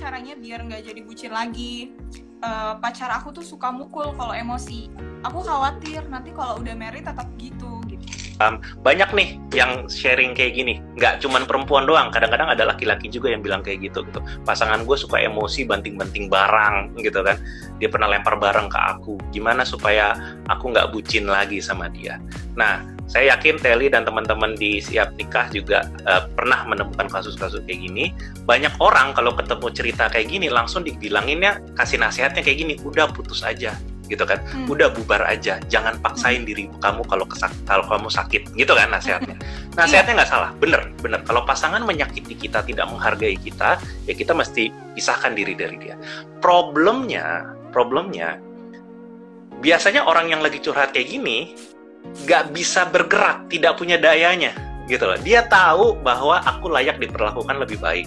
caranya 0.00 0.32
biar 0.32 0.64
nggak 0.64 0.82
jadi 0.88 1.00
bucin 1.04 1.32
lagi. 1.36 1.92
Uh, 2.40 2.72
pacar 2.80 3.12
aku 3.12 3.36
tuh 3.36 3.44
suka 3.44 3.68
mukul 3.68 4.16
kalau 4.16 4.32
emosi. 4.32 4.88
Aku 5.28 5.44
khawatir 5.44 6.00
nanti 6.08 6.32
kalau 6.32 6.56
udah 6.56 6.72
married 6.72 7.04
tetap 7.04 7.28
gitu 7.36 7.84
gitu. 7.84 8.00
Um, 8.40 8.64
banyak 8.80 9.12
nih 9.12 9.36
yang 9.52 9.84
sharing 9.92 10.32
kayak 10.32 10.56
gini. 10.56 10.80
Nggak 10.96 11.20
cuman 11.20 11.44
perempuan 11.44 11.84
doang 11.84 12.08
kadang-kadang 12.08 12.48
ada 12.48 12.64
laki-laki 12.64 13.12
juga 13.12 13.28
yang 13.28 13.44
bilang 13.44 13.60
kayak 13.60 13.92
gitu 13.92 14.08
gitu. 14.08 14.24
Pasangan 14.48 14.88
gue 14.88 14.96
suka 14.96 15.20
emosi 15.20 15.68
banting-banting 15.68 16.32
barang 16.32 16.96
gitu 17.04 17.20
kan. 17.20 17.36
Dia 17.76 17.92
pernah 17.92 18.08
lempar 18.08 18.40
barang 18.40 18.72
ke 18.72 18.80
aku. 18.96 19.20
Gimana 19.36 19.68
supaya 19.68 20.16
aku 20.48 20.72
nggak 20.72 20.96
bucin 20.96 21.28
lagi 21.28 21.60
sama 21.60 21.92
dia? 21.92 22.16
Nah 22.56 22.80
saya 23.10 23.34
yakin 23.34 23.58
Telly 23.58 23.90
dan 23.90 24.06
teman-teman 24.06 24.54
di 24.54 24.78
siap 24.78 25.18
nikah 25.18 25.50
juga 25.50 25.82
uh, 26.06 26.30
pernah 26.38 26.62
menemukan 26.62 27.10
kasus-kasus 27.10 27.66
kayak 27.66 27.90
gini. 27.90 28.14
Banyak 28.46 28.78
orang 28.78 29.18
kalau 29.18 29.34
ketemu 29.34 29.66
cerita 29.74 30.06
kayak 30.06 30.30
gini 30.30 30.46
langsung 30.46 30.86
dibilanginnya 30.86 31.58
kasih 31.74 31.98
nasihatnya 31.98 32.46
kayak 32.46 32.62
gini, 32.62 32.74
udah 32.86 33.10
putus 33.10 33.42
aja 33.42 33.74
gitu 34.10 34.26
kan 34.26 34.42
hmm. 34.42 34.66
udah 34.66 34.90
bubar 34.90 35.22
aja 35.22 35.62
jangan 35.70 35.94
paksain 36.02 36.42
hmm. 36.42 36.48
diri 36.50 36.64
kamu 36.82 37.06
kalau 37.06 37.22
kesak 37.30 37.54
kalau 37.62 37.86
kamu 37.86 38.10
sakit 38.10 38.42
gitu 38.58 38.74
kan 38.74 38.90
nasihatnya 38.90 39.38
hmm. 39.38 39.70
nasihatnya 39.78 40.18
nggak 40.18 40.30
salah 40.34 40.50
bener 40.58 40.90
bener 40.98 41.22
kalau 41.22 41.46
pasangan 41.46 41.78
menyakiti 41.86 42.34
kita 42.34 42.66
tidak 42.66 42.90
menghargai 42.90 43.38
kita 43.38 43.78
ya 44.10 44.14
kita 44.18 44.34
mesti 44.34 44.74
pisahkan 44.98 45.30
diri 45.38 45.54
dari 45.54 45.78
dia 45.78 45.94
problemnya 46.42 47.54
problemnya 47.70 48.42
biasanya 49.62 50.02
orang 50.02 50.34
yang 50.34 50.42
lagi 50.42 50.58
curhat 50.58 50.90
kayak 50.90 51.06
gini 51.06 51.54
nggak 52.26 52.52
bisa 52.54 52.86
bergerak 52.88 53.46
tidak 53.48 53.78
punya 53.78 53.96
dayanya 53.96 54.52
gitu 54.90 55.06
loh 55.06 55.18
dia 55.22 55.46
tahu 55.46 55.94
bahwa 56.02 56.42
aku 56.42 56.66
layak 56.70 56.98
diperlakukan 56.98 57.56
lebih 57.62 57.78
baik 57.78 58.06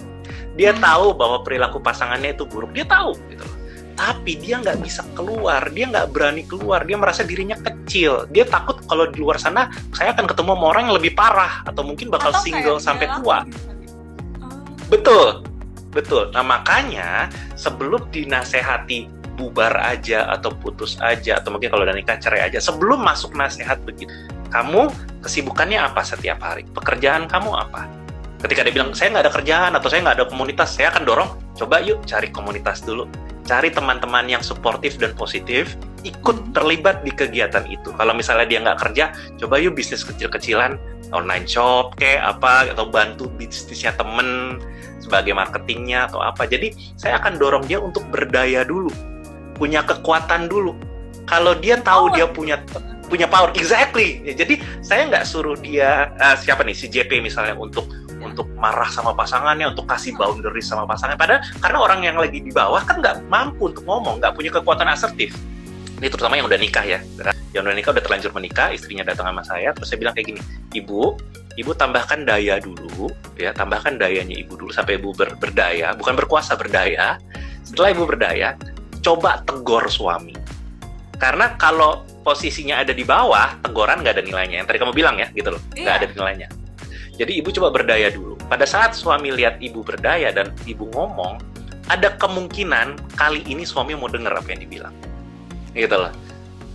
dia 0.54 0.76
hmm. 0.76 0.80
tahu 0.84 1.06
bahwa 1.16 1.40
perilaku 1.42 1.80
pasangannya 1.80 2.36
itu 2.36 2.44
buruk 2.44 2.70
dia 2.76 2.84
tahu 2.84 3.16
gitu 3.32 3.44
loh 3.44 3.64
tapi 3.94 4.34
dia 4.42 4.58
nggak 4.58 4.82
bisa 4.82 5.06
keluar, 5.14 5.70
dia 5.70 5.86
nggak 5.86 6.10
berani 6.10 6.42
keluar, 6.42 6.82
dia 6.82 6.98
merasa 6.98 7.22
dirinya 7.22 7.54
kecil, 7.54 8.26
dia 8.34 8.42
takut 8.42 8.82
kalau 8.90 9.06
di 9.06 9.22
luar 9.22 9.38
sana 9.38 9.70
saya 9.94 10.10
akan 10.10 10.26
ketemu 10.26 10.50
sama 10.58 10.66
orang 10.74 10.82
yang 10.90 10.96
lebih 10.98 11.14
parah 11.14 11.62
atau 11.62 11.86
mungkin 11.86 12.10
bakal 12.10 12.34
atau 12.34 12.42
single 12.42 12.78
sampai 12.82 13.06
tua. 13.22 13.46
Gitu. 13.46 13.94
Betul, 14.90 15.28
betul. 15.94 16.34
Nah 16.34 16.42
makanya 16.42 17.30
sebelum 17.54 18.02
dinasehati 18.10 19.23
bubar 19.34 19.74
aja 19.82 20.30
atau 20.30 20.54
putus 20.54 20.96
aja 21.02 21.42
atau 21.42 21.54
mungkin 21.54 21.70
kalau 21.70 21.82
udah 21.84 21.94
nikah 21.94 22.18
cerai 22.18 22.46
aja, 22.46 22.62
sebelum 22.62 23.02
masuk 23.02 23.34
nasihat 23.34 23.82
begitu, 23.82 24.10
kamu 24.54 24.88
kesibukannya 25.20 25.78
apa 25.78 26.00
setiap 26.06 26.38
hari? 26.40 26.62
Pekerjaan 26.70 27.26
kamu 27.26 27.50
apa? 27.52 27.90
Ketika 28.40 28.64
dia 28.66 28.72
bilang 28.76 28.92
saya 28.92 29.14
nggak 29.14 29.24
ada 29.28 29.34
kerjaan 29.34 29.72
atau 29.74 29.88
saya 29.88 30.00
nggak 30.04 30.16
ada 30.22 30.26
komunitas, 30.28 30.76
saya 30.76 30.92
akan 30.94 31.02
dorong 31.02 31.30
coba 31.54 31.80
yuk 31.82 32.02
cari 32.04 32.28
komunitas 32.34 32.82
dulu 32.82 33.06
cari 33.44 33.68
teman-teman 33.70 34.26
yang 34.26 34.40
suportif 34.40 34.96
dan 34.96 35.12
positif, 35.14 35.76
ikut 36.02 36.56
terlibat 36.56 37.04
di 37.04 37.12
kegiatan 37.12 37.68
itu. 37.68 37.92
Kalau 37.94 38.16
misalnya 38.16 38.48
dia 38.48 38.58
nggak 38.64 38.80
kerja, 38.80 39.04
coba 39.44 39.60
yuk 39.60 39.76
bisnis 39.76 40.02
kecil-kecilan, 40.02 40.80
online 41.12 41.44
shop 41.44 41.94
kayak 42.00 42.24
apa, 42.24 42.72
atau 42.72 42.88
bantu 42.88 43.28
bisnisnya 43.36 43.92
temen 43.94 44.58
sebagai 44.98 45.36
marketingnya 45.36 46.08
atau 46.08 46.24
apa. 46.24 46.48
Jadi 46.48 46.96
saya 46.96 47.20
akan 47.20 47.36
dorong 47.36 47.64
dia 47.68 47.78
untuk 47.78 48.02
berdaya 48.08 48.64
dulu, 48.64 48.88
punya 49.54 49.86
kekuatan 49.86 50.50
dulu. 50.50 50.74
Kalau 51.24 51.56
dia 51.56 51.80
tahu 51.80 52.10
oh. 52.10 52.14
dia 52.14 52.26
punya 52.28 52.60
punya 53.08 53.28
power, 53.28 53.52
exactly. 53.54 54.20
Jadi 54.24 54.60
saya 54.80 55.08
nggak 55.08 55.24
suruh 55.24 55.56
dia 55.60 56.12
uh, 56.18 56.36
siapa 56.36 56.64
nih 56.64 56.76
si 56.76 56.86
JP 56.88 57.20
misalnya 57.20 57.56
untuk 57.56 57.88
untuk 58.24 58.48
marah 58.56 58.88
sama 58.88 59.12
pasangannya, 59.12 59.70
untuk 59.70 59.86
kasih 59.86 60.16
boundary 60.16 60.64
sama 60.64 60.88
pasangannya. 60.88 61.20
Padahal 61.20 61.40
karena 61.60 61.78
orang 61.78 62.00
yang 62.02 62.16
lagi 62.16 62.40
di 62.40 62.50
bawah 62.50 62.80
kan 62.82 62.98
nggak 63.04 63.28
mampu 63.28 63.70
untuk 63.70 63.84
ngomong, 63.84 64.18
nggak 64.18 64.32
punya 64.34 64.50
kekuatan 64.50 64.88
asertif. 64.88 65.36
Ini 66.00 66.10
terutama 66.10 66.34
yang 66.34 66.50
udah 66.50 66.58
nikah 66.58 66.82
ya. 66.82 66.98
Yang 67.54 67.62
udah 67.70 67.76
nikah 67.76 67.90
udah 67.94 68.02
terlanjur 68.02 68.32
menikah, 68.34 68.68
istrinya 68.74 69.06
datang 69.06 69.30
sama 69.30 69.42
saya, 69.46 69.70
terus 69.76 69.92
saya 69.92 69.98
bilang 70.02 70.14
kayak 70.16 70.34
gini, 70.34 70.40
ibu, 70.74 71.14
ibu 71.54 71.70
tambahkan 71.70 72.26
daya 72.26 72.58
dulu, 72.58 73.12
ya 73.38 73.54
tambahkan 73.54 73.94
dayanya 74.00 74.34
ibu 74.34 74.58
dulu 74.58 74.74
sampai 74.74 74.98
ibu 74.98 75.14
ber 75.14 75.38
berdaya, 75.38 75.94
bukan 75.94 76.18
berkuasa 76.18 76.58
berdaya. 76.58 77.22
Setelah 77.62 77.94
ibu 77.94 78.04
berdaya, 78.04 78.58
coba 79.04 79.44
tegur 79.44 79.84
suami. 79.92 80.32
Karena 81.20 81.54
kalau 81.60 82.02
posisinya 82.24 82.80
ada 82.80 82.96
di 82.96 83.04
bawah, 83.04 83.60
teguran 83.60 84.00
nggak 84.00 84.18
ada 84.18 84.24
nilainya. 84.24 84.64
Yang 84.64 84.66
tadi 84.72 84.78
kamu 84.80 84.92
bilang 84.96 85.20
ya, 85.20 85.28
gitu 85.36 85.52
loh, 85.54 85.62
nggak 85.76 85.84
yeah. 85.84 86.00
ada 86.00 86.08
nilainya 86.10 86.48
jadi 87.14 87.32
ibu 87.40 87.48
coba 87.54 87.70
berdaya 87.70 88.10
dulu. 88.10 88.34
Pada 88.50 88.66
saat 88.66 88.98
suami 88.98 89.30
lihat 89.30 89.62
ibu 89.62 89.86
berdaya 89.86 90.34
dan 90.34 90.50
ibu 90.66 90.90
ngomong, 90.90 91.38
ada 91.86 92.16
kemungkinan 92.18 93.14
kali 93.14 93.44
ini 93.46 93.62
suami 93.62 93.94
mau 93.94 94.10
dengar 94.10 94.34
apa 94.34 94.50
yang 94.50 94.66
dibilang. 94.66 94.94
Gitu 95.74 95.94
loh. 95.94 96.10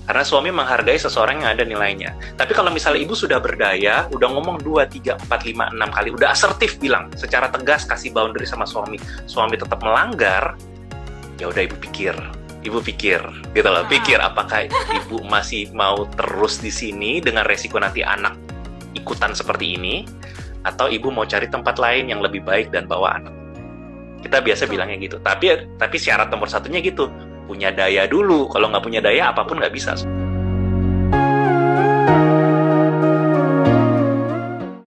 Karena 0.10 0.26
suami 0.26 0.50
menghargai 0.50 0.98
seseorang 0.98 1.46
yang 1.46 1.54
ada 1.54 1.62
nilainya. 1.62 2.18
Tapi 2.34 2.58
kalau 2.58 2.74
misalnya 2.74 3.06
ibu 3.06 3.14
sudah 3.14 3.38
berdaya, 3.38 4.10
udah 4.10 4.26
ngomong 4.26 4.58
2, 4.66 4.90
3, 4.90 5.22
4, 5.22 5.30
5, 5.30 5.70
6 5.70 5.96
kali, 6.02 6.10
udah 6.10 6.28
asertif 6.34 6.82
bilang, 6.82 7.14
secara 7.14 7.54
tegas 7.54 7.86
kasih 7.86 8.10
boundary 8.10 8.50
sama 8.50 8.66
suami, 8.66 8.98
suami 9.30 9.54
tetap 9.54 9.78
melanggar, 9.86 10.58
ya 11.40 11.48
udah 11.48 11.64
ibu 11.66 11.76
pikir, 11.80 12.14
ibu 12.68 12.80
pikir 12.84 13.24
gitu 13.56 13.70
loh, 13.72 13.88
pikir 13.88 14.20
apakah 14.20 14.68
ibu 14.70 15.24
masih 15.26 15.72
mau 15.72 16.04
terus 16.20 16.60
di 16.60 16.70
sini 16.70 17.24
dengan 17.24 17.48
resiko 17.48 17.80
nanti 17.80 18.04
anak 18.04 18.36
ikutan 18.98 19.34
seperti 19.34 19.80
ini 19.80 20.04
atau 20.68 20.92
ibu 20.92 21.08
mau 21.10 21.24
cari 21.24 21.48
tempat 21.48 21.80
lain 21.80 22.12
yang 22.12 22.20
lebih 22.20 22.44
baik 22.44 22.70
dan 22.76 22.86
bawa 22.86 23.22
anak. 23.22 23.34
Kita 24.20 24.44
biasa 24.44 24.68
bilangnya 24.68 25.00
gitu. 25.00 25.18
Tapi 25.24 25.80
tapi 25.80 25.96
syarat 25.96 26.28
nomor 26.28 26.52
satunya 26.52 26.84
gitu, 26.84 27.08
punya 27.48 27.72
daya 27.72 28.04
dulu. 28.04 28.52
Kalau 28.52 28.68
nggak 28.68 28.84
punya 28.84 29.00
daya 29.00 29.32
apa 29.32 29.48
pun 29.48 29.64
nggak 29.64 29.72
bisa. 29.72 29.96